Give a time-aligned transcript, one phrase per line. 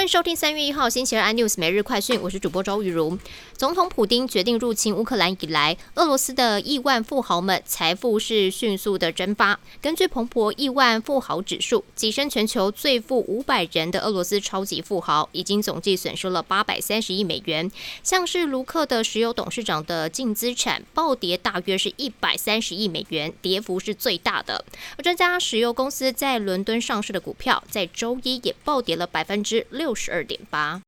[0.00, 3.18] 欢迎收听三月一号星期二 iNews 每日快讯，我是主播周玉如。
[3.54, 9.60] 总统普丁决定入侵乌克兰以来，俄罗斯的亿万富豪们财富是迅速的蒸发。
[9.82, 17.70] 根据彭博亿万富豪指数，跻身全球最富五百人的俄罗斯超级富豪，已经总计损失了八百三十亿美元。
[18.02, 24.64] 像是卢克的石油董事长的净资产暴跌大约是一百三十亿美元，跌幅是最大的。
[24.96, 29.66] 而这家石油公司在伦敦上市的股票，在周一也暴跌了百分之。
[29.70, 30.80] 六十二点八。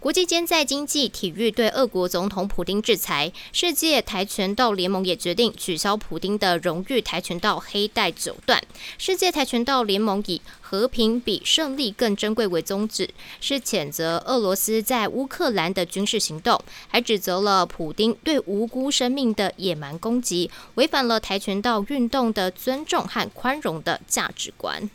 [0.00, 8.60] 国际间在经济、体育对俄国总统普京制裁，世界跆拳道联盟也决定取消普京的荣誉跆拳道黑带九段。
[8.98, 13.08] 世界跆拳道联盟以“和平比胜利更珍贵”为宗旨，
[13.40, 24.90] 是谴责俄罗斯在乌克兰的军事行动，还指责了普京对无辜生命的野蛮攻击，违反了跆拳道运动的尊重和宽容的价值观。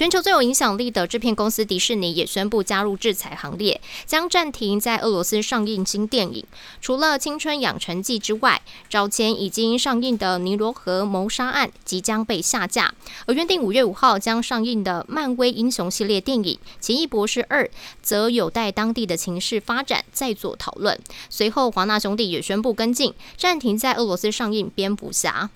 [0.00, 6.42] 全球最有影响力的制片公司迪士尼也宣布加入制裁行列，将暂停在俄罗斯上映新电影。
[6.80, 12.94] 除了《青春养成记》之外，早前已经上映的《尼罗河谋杀案》即将被下架，
[13.26, 17.64] 而原定五月五号将上映的漫威英雄系列电影《奇异博士二》
[18.00, 20.98] 则有待当地的情势发展再做讨论。
[21.28, 25.50] 随后，华纳兄弟也宣布跟进，暂停在俄罗斯上映《蝙蝠侠》。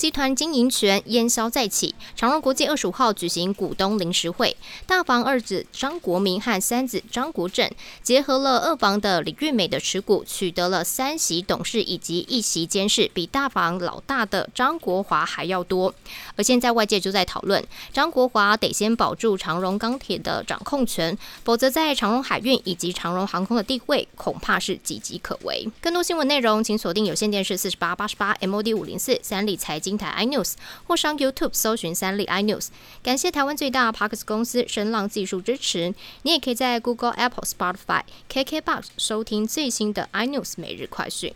[0.00, 4.56] 集团经营权烟消再起，长荣国际二十五号举行股东临时会，
[4.86, 7.70] 大房二子张国民和三子张国正
[8.02, 15.94] 结合了二房的李玉美的持股，取得了三席董事以及一席监事，比大房老大的张国华还要多。
[16.34, 17.62] 而现在外界就在讨论，
[17.92, 25.68] 张国华得先保住长荣钢铁的掌控权，否则在长荣海运以及长荣航空的地位恐怕是岌岌可危。
[25.82, 29.89] 更多新闻内容，请锁定有线电视四十八八十八 MOD 五零四三立财经。
[29.90, 30.52] 平台 iNews
[30.86, 32.68] 或上 YouTube 搜寻三立 iNews，
[33.02, 35.92] 感谢台湾最大 Parks 公司声浪技术支持。
[36.22, 41.34] 你也可以在 Google、Apple、Spotify、KKBox 收听最新的 iNews 每日快讯。